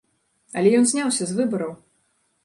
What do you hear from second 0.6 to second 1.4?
Але ён зняўся з